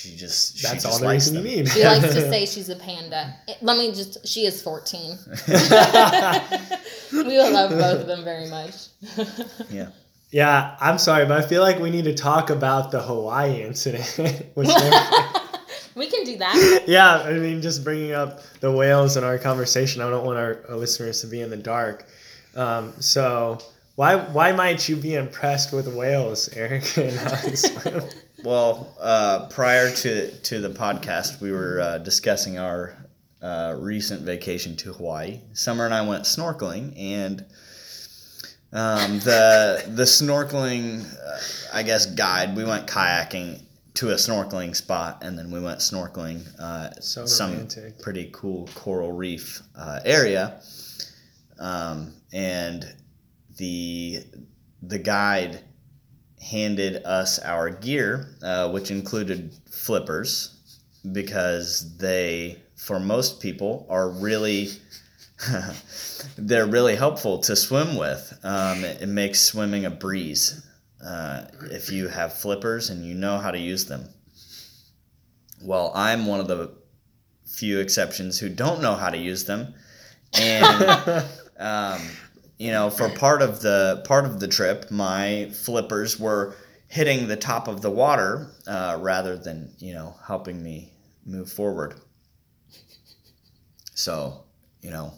[0.02, 1.46] She just, she that's just all the likes reason them.
[1.46, 1.70] you need.
[1.70, 3.36] She likes to say she's a panda.
[3.48, 5.16] It- Let me just, she is 14.
[7.14, 8.74] we will love both of them very much.
[9.70, 9.90] Yeah.
[10.32, 14.08] Yeah, I'm sorry, but I feel like we need to talk about the Hawaii incident.
[14.56, 14.70] which
[15.94, 16.84] we can do that.
[16.88, 20.02] yeah, I mean, just bringing up the whales in our conversation.
[20.02, 22.08] I don't want our, our listeners to be in the dark.
[22.56, 23.60] Um, so
[24.02, 26.86] why why might you be impressed with whales, Eric?
[26.98, 28.04] And how they swim?
[28.44, 32.98] Well, uh, prior to, to the podcast, we were uh, discussing our
[33.44, 35.42] uh, recent vacation to Hawaii.
[35.54, 37.46] Summer and I went snorkeling, and
[38.74, 42.58] um, the the snorkeling, uh, I guess, guide.
[42.58, 43.62] We went kayaking
[43.96, 47.68] to a snorkeling spot, and then we went snorkeling uh, So some
[48.02, 50.60] pretty cool coral reef uh, area,
[51.60, 52.96] um, and
[53.62, 54.24] the
[54.82, 55.64] the guide
[56.42, 60.58] handed us our gear, uh, which included flippers,
[61.12, 64.70] because they, for most people, are really.
[66.38, 68.40] they're really helpful to swim with.
[68.44, 70.64] Um, it, it makes swimming a breeze
[71.04, 74.08] uh, if you have flippers and you know how to use them.
[75.64, 76.76] Well, I'm one of the
[77.48, 79.74] few exceptions who don't know how to use them,
[80.40, 81.26] and
[81.60, 82.02] um,
[82.62, 86.56] you know, for part of the part of the trip, my flippers were
[86.90, 90.94] hitting the top of the water uh, rather than you know helping me
[91.26, 91.96] move forward.
[93.96, 94.44] So,
[94.84, 95.12] you know,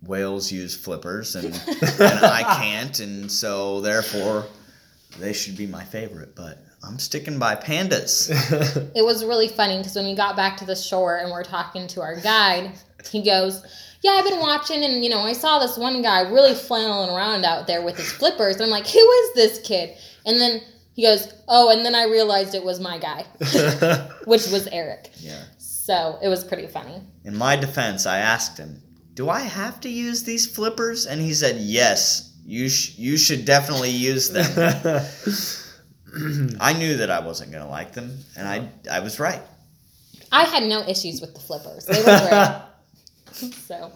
[0.00, 1.52] whales use flippers and,
[2.00, 4.46] and I can't, and so therefore
[5.18, 6.34] they should be my favorite.
[6.34, 8.30] But I'm sticking by pandas.
[8.96, 11.86] It was really funny because when we got back to the shore and we're talking
[11.88, 12.72] to our guide,
[13.10, 13.62] he goes,
[14.02, 17.44] Yeah, I've been watching and, you know, I saw this one guy really flailing around
[17.44, 18.56] out there with his flippers.
[18.56, 19.96] And I'm like, Who is this kid?
[20.24, 20.60] And then
[20.94, 23.24] he goes, Oh, and then I realized it was my guy,
[24.24, 25.10] which was Eric.
[25.18, 25.42] Yeah.
[25.58, 27.02] So it was pretty funny.
[27.24, 28.80] In my defense, I asked him,
[29.14, 33.44] "Do I have to use these flippers?" And he said, "Yes, you sh- you should
[33.44, 34.46] definitely use them."
[36.60, 39.42] I knew that I wasn't gonna like them, and I I was right.
[40.32, 43.52] I had no issues with the flippers, they were great.
[43.66, 43.92] so.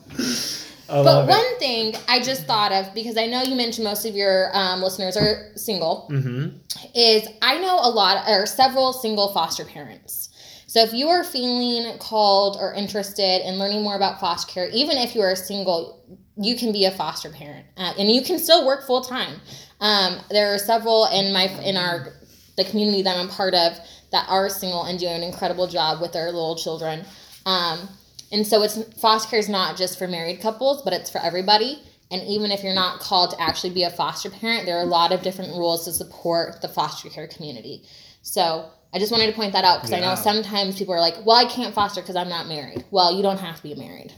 [0.87, 4.05] I But love one thing I just thought of because I know you mentioned most
[4.05, 6.09] of your um, listeners are single.
[6.11, 6.23] it.
[6.23, 6.49] hmm
[6.95, 10.29] is I know a lot or several single foster parents.
[10.67, 14.99] So if you are feeling called or interested in learning more about foster care, even
[14.99, 16.05] if you are single,
[16.37, 19.41] you can be a foster parent uh, and you can still work full time.
[19.85, 22.15] Um, there are several in my in our
[22.57, 23.79] the community that I'm part of
[24.13, 27.05] that are single and do an incredible job with their little children.
[27.45, 27.89] Um,
[28.33, 31.83] and so it's foster care is not just for married couples, but it's for everybody.
[32.11, 34.87] And even if you're not called to actually be a foster parent, there are a
[34.87, 37.83] lot of different rules to support the foster care community.
[38.23, 41.27] So I just wanted to point that out because I know sometimes people are like,
[41.27, 42.85] well, I can't foster because I'm not married.
[42.91, 44.15] Well, you don't have to be married.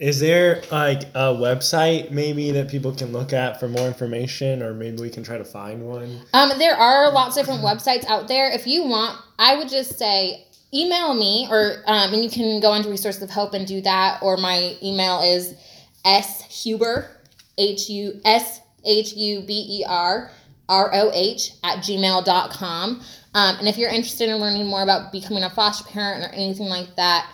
[0.00, 4.72] Is there like a website maybe that people can look at for more information, or
[4.72, 6.22] maybe we can try to find one?
[6.32, 8.50] Um, there are lots of different websites out there.
[8.50, 12.70] If you want, I would just say email me, or um, and you can go
[12.70, 14.22] onto Resources of Hope and do that.
[14.22, 15.54] Or my email is
[16.06, 17.10] s huber
[17.58, 20.30] h u s h u b e r
[20.66, 23.02] r o h at gmail.com.
[23.34, 26.70] Um, and if you're interested in learning more about becoming a foster parent or anything
[26.70, 27.30] like that,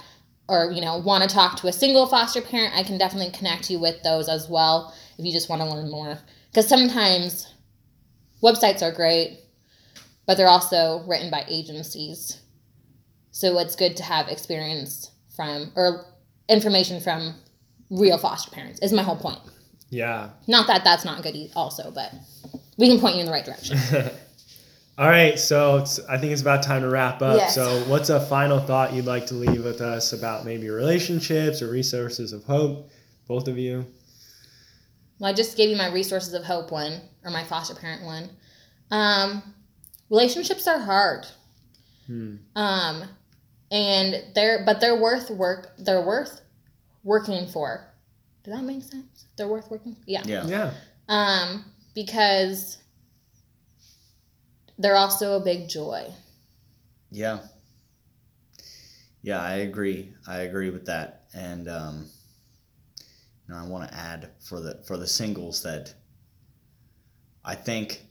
[0.48, 3.70] or you know want to talk to a single foster parent, I can definitely connect
[3.70, 6.18] you with those as well if you just want to learn more.
[6.50, 7.52] Because sometimes
[8.42, 9.40] websites are great,
[10.26, 12.40] but they're also written by agencies.
[13.30, 16.06] So it's good to have experience from or
[16.48, 17.34] information from
[17.90, 18.80] real foster parents.
[18.80, 19.40] Is my whole point.
[19.90, 20.30] Yeah.
[20.46, 22.12] Not that that's not good also, but
[22.76, 23.78] we can point you in the right direction.
[24.98, 27.36] All right, so it's, I think it's about time to wrap up.
[27.36, 27.54] Yes.
[27.54, 31.70] So, what's a final thought you'd like to leave with us about maybe relationships or
[31.70, 32.88] resources of hope?
[33.28, 33.84] Both of you.
[35.18, 38.30] Well, I just gave you my resources of hope one or my foster parent one.
[38.90, 39.42] Um,
[40.08, 41.26] relationships are hard.
[42.06, 42.36] Hmm.
[42.54, 43.04] Um,
[43.70, 45.72] and they're but they're worth work.
[45.78, 46.40] They're worth
[47.02, 47.86] working for.
[48.44, 49.26] Does that make sense?
[49.36, 49.96] They're worth working.
[50.06, 50.22] Yeah.
[50.24, 50.46] Yeah.
[50.46, 50.72] Yeah.
[51.08, 52.78] Um, because
[54.78, 56.12] they're also a big joy.
[57.10, 57.40] Yeah.
[59.22, 60.14] Yeah, I agree.
[60.26, 61.24] I agree with that.
[61.34, 62.06] And um,
[63.48, 65.94] you know, I want to add for the for the singles that
[67.44, 68.02] I think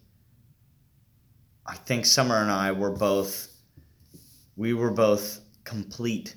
[1.66, 3.52] I think Summer and I were both
[4.56, 6.36] we were both complete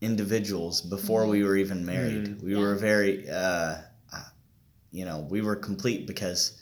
[0.00, 2.26] individuals before we were even married.
[2.26, 2.42] Mm.
[2.42, 2.60] We Yeah.
[2.60, 3.76] were very uh,
[4.12, 4.24] uh,
[4.92, 6.60] you know, we were complete because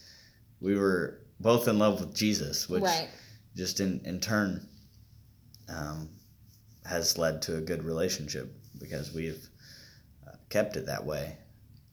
[0.61, 3.09] we were both in love with Jesus, which right.
[3.57, 4.67] just in, in turn
[5.69, 6.09] um,
[6.85, 9.49] has led to a good relationship because we've
[10.27, 11.37] uh, kept it that way.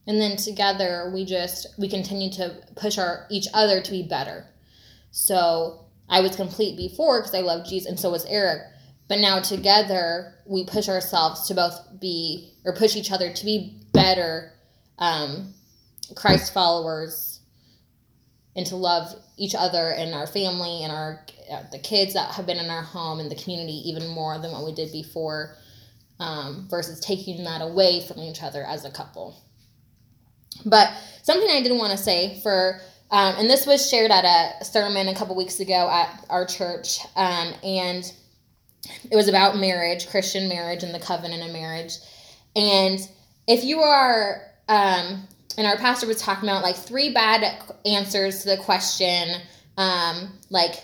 [0.08, 4.46] And then together we just we continue to push our each other to be better.
[5.12, 8.62] So I was complete before because I loved Jesus, and so was Eric.
[9.08, 13.82] But now together we push ourselves to both be or push each other to be
[13.94, 14.52] better
[15.00, 15.54] um,
[16.16, 17.35] Christ followers
[18.56, 22.46] and to love each other and our family and our uh, the kids that have
[22.46, 25.56] been in our home and the community even more than what we did before
[26.20, 29.40] um, versus taking that away from each other as a couple.
[30.66, 30.92] But
[31.24, 32.80] something I didn't want to say for,
[33.12, 37.00] um, and this was shared at a sermon a couple weeks ago at our church,
[37.16, 38.12] um, and
[39.12, 41.98] it was about marriage, Christian marriage, and the covenant of marriage.
[42.56, 43.00] And
[43.48, 48.50] if you are, um, and our pastor was talking about like three bad answers to
[48.50, 49.42] the question,
[49.78, 50.84] um, like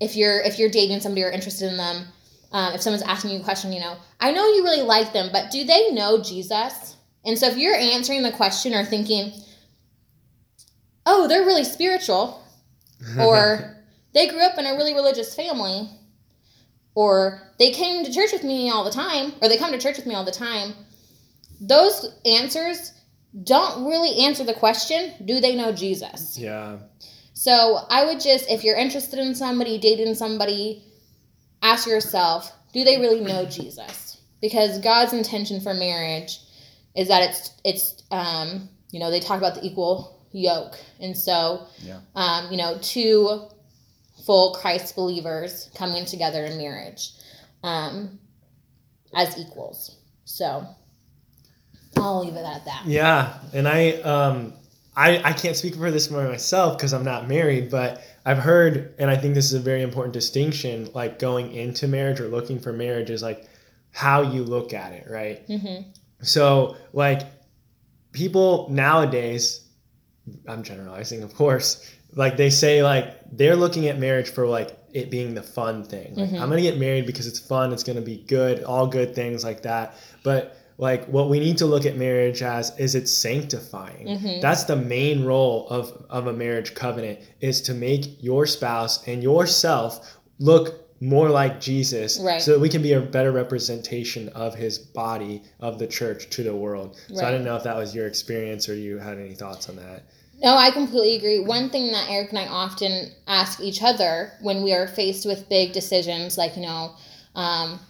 [0.00, 2.06] if you're if you're dating somebody or interested in them,
[2.52, 5.30] um, if someone's asking you a question, you know, I know you really like them,
[5.32, 6.96] but do they know Jesus?
[7.24, 9.32] And so if you're answering the question or thinking,
[11.04, 12.42] oh, they're really spiritual,
[13.18, 13.76] or
[14.14, 15.88] they grew up in a really religious family,
[16.94, 19.96] or they came to church with me all the time, or they come to church
[19.96, 20.74] with me all the time,
[21.60, 22.92] those answers
[23.44, 26.38] don't really answer the question, do they know Jesus?
[26.38, 26.78] yeah.
[27.34, 30.82] So I would just, if you're interested in somebody, dating somebody,
[31.62, 34.20] ask yourself, do they really know Jesus?
[34.40, 36.40] Because God's intention for marriage
[36.96, 41.68] is that it's it's um, you know they talk about the equal yoke, and so
[41.80, 42.00] Yeah.
[42.16, 43.42] um, you know two
[44.26, 47.12] full Christ believers coming together in marriage
[47.62, 48.18] um,
[49.14, 49.96] as equals.
[50.24, 50.66] So
[52.00, 52.82] I'll leave it at that.
[52.86, 54.52] Yeah, and I um
[54.96, 58.94] I I can't speak for this for myself because I'm not married, but I've heard,
[58.98, 60.90] and I think this is a very important distinction.
[60.94, 63.48] Like going into marriage or looking for marriage is like
[63.92, 65.46] how you look at it, right?
[65.48, 65.90] Mm-hmm.
[66.22, 67.22] So like
[68.12, 69.64] people nowadays,
[70.46, 71.94] I'm generalizing, of course.
[72.14, 76.14] Like they say, like they're looking at marriage for like it being the fun thing.
[76.14, 76.40] Like Mhm.
[76.40, 77.72] I'm gonna get married because it's fun.
[77.72, 79.94] It's gonna be good, all good things like that.
[80.22, 84.06] But like what we need to look at marriage as is it's sanctifying.
[84.06, 84.40] Mhm.
[84.40, 89.22] That's the main role of of a marriage covenant is to make your spouse and
[89.22, 92.40] yourself look more like Jesus Right.
[92.42, 96.42] so that we can be a better representation of his body of the church to
[96.42, 96.96] the world.
[97.12, 97.30] So I Right.
[97.32, 100.02] didn't know if that was your experience or you had any thoughts on that.
[100.42, 101.40] No, I completely agree.
[101.40, 105.48] One thing that Eric and I often ask each other when we are faced with
[105.48, 106.92] big decisions, like, you know,
[107.34, 107.80] um,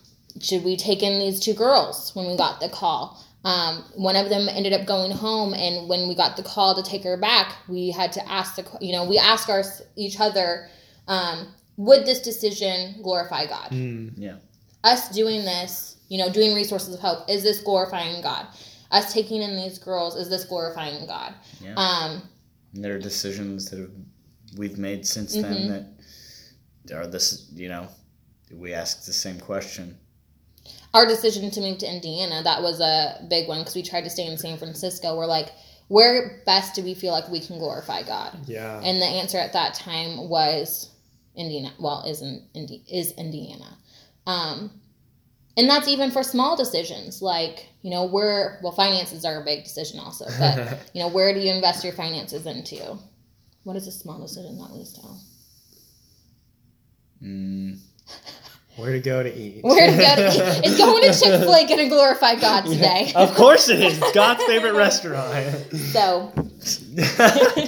[0.41, 3.24] should we take in these two girls when we got the call?
[3.45, 6.82] Um, one of them ended up going home, and when we got the call to
[6.89, 9.62] take her back, we had to ask the you know we ask our
[9.97, 10.68] each other,
[11.07, 13.70] um, would this decision glorify God?
[13.70, 14.12] Mm.
[14.16, 14.36] Yeah.
[14.84, 18.47] Us doing this, you know, doing resources of hope, is this glorifying God?
[18.91, 21.34] Us taking in these girls, is this glorifying God?
[21.61, 21.74] Yeah.
[21.76, 22.22] Um,
[22.74, 23.91] And there are decisions that have,
[24.57, 25.43] we've made since Mhm.
[25.43, 25.95] then
[26.86, 27.89] that are this, you know,
[28.53, 29.99] we ask the same question.
[30.95, 34.11] Our decision to move to Indiana, that was a big one because we tried to
[34.11, 35.16] stay in San Francisco.
[35.16, 35.51] We're like,
[35.89, 38.39] where best do we feel like we can glorify God?
[38.47, 38.80] Yeah.
[38.82, 40.91] And the answer at that time was
[41.34, 41.72] Indiana.
[41.78, 43.76] Well, is in Indi- is Indiana,
[44.26, 44.70] um,
[45.57, 49.64] and that's even for small decisions like you know where well finances are a big
[49.64, 52.99] decision also, but you know where do you invest your finances into?
[53.64, 55.03] What is a small decision that leads to?
[57.22, 57.78] Mm,
[58.79, 59.62] Where to go to eat?
[59.64, 60.64] Where to go to eat?
[60.66, 63.12] Is going to Chick Fil A going to glorify God today?
[63.16, 63.99] of course it is.
[63.99, 65.35] It's God's favorite restaurant.
[65.93, 66.33] So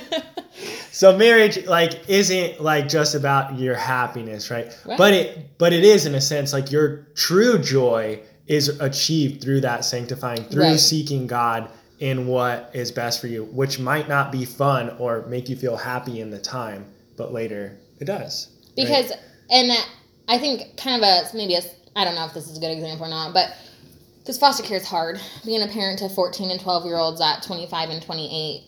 [0.92, 4.66] so marriage like isn't like just about your happiness, right?
[4.84, 4.98] Right.
[4.98, 9.60] But it but it is in a sense like your true joy is achieved through
[9.62, 10.80] that sanctifying, through Right.
[10.80, 11.68] seeking God
[12.00, 15.76] in what is best for you, which might not be fun or make you feel
[15.76, 16.84] happy in the time,
[17.16, 18.48] but later it does.
[18.48, 18.76] right?
[18.76, 19.12] because
[19.50, 19.72] and
[20.30, 21.62] I think kind of a maybe a
[21.96, 23.56] I don't know if this is a good example or not, but
[24.20, 25.20] because foster care is hard.
[25.44, 28.62] Being a parent to 14 and 12 year olds at 25 and 28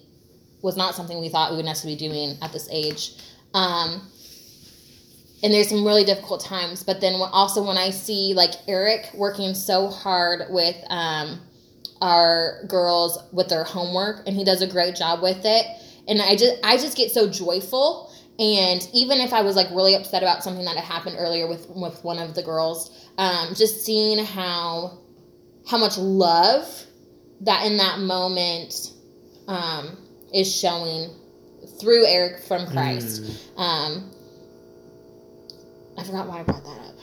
[0.61, 3.13] was not something we thought we would necessarily be doing at this age.
[3.55, 4.11] Um,
[5.45, 9.55] and there's some really difficult times, but then also when I see like Eric working
[9.55, 11.41] so hard with um,
[12.01, 15.67] our girls with their homework, and he does a great job with it,
[16.09, 18.12] and I just I just get so joyful.
[18.39, 21.69] And even if I was like really upset about something that had happened earlier with
[21.71, 24.99] with one of the girls, um, just seeing how
[25.69, 26.67] how much love
[27.43, 28.93] that in that moment
[29.49, 29.97] um,
[30.33, 31.11] is showing
[31.81, 33.23] through Eric from Christ.
[33.23, 34.11] Mm, Um,
[35.99, 36.95] I forgot why I brought that up.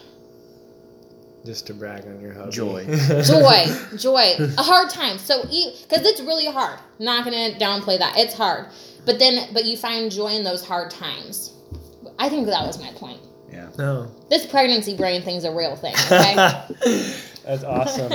[1.46, 2.52] just to brag on your hubby.
[2.52, 2.86] Joy.
[3.24, 3.66] Joy,
[3.98, 5.18] joy, a hard time.
[5.20, 6.80] So, because it's really hard.
[7.00, 8.18] Not gonna downplay that.
[8.18, 8.68] It's hard,
[9.06, 11.54] but then, but you find joy in those hard times.
[12.18, 13.20] I think that was my point.
[13.52, 13.70] yeah.
[13.78, 14.12] no.
[14.30, 15.96] This pregnancy brain thing's a real thing.
[16.06, 17.14] Okay.
[17.46, 18.12] That's awesome.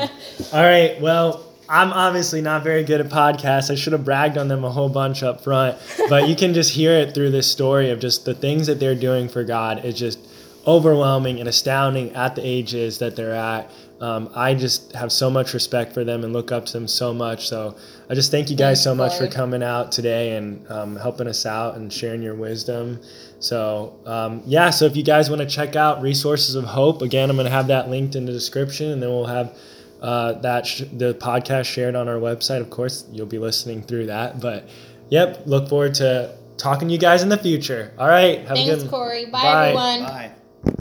[0.52, 1.00] All right.
[1.00, 3.68] Well, I'm obviously not very good at podcasts.
[3.70, 5.76] I should have bragged on them a whole bunch up front,
[6.08, 8.94] but you can just hear it through this story of just the things that they're
[8.94, 10.20] doing for God It's just
[10.66, 13.70] overwhelming and astounding at the ages that they're at.
[14.04, 17.14] Um, I just have so much respect for them and look up to them so
[17.14, 17.48] much.
[17.48, 17.74] So
[18.10, 21.26] I just thank you guys Thanks, so much for coming out today and um, helping
[21.26, 23.00] us out and sharing your wisdom.
[23.40, 27.30] So um, yeah, so if you guys want to check out Resources of Hope, again,
[27.30, 29.56] I'm going to have that linked in the description, and then we'll have
[30.02, 32.60] uh, that sh- the podcast shared on our website.
[32.60, 34.38] Of course, you'll be listening through that.
[34.38, 34.68] But
[35.08, 37.90] yep, look forward to talking to you guys in the future.
[37.98, 39.24] All right, have a Thanks, good Corey.
[39.24, 39.68] Bye, Bye.
[39.68, 40.00] everyone.
[40.02, 40.33] Bye.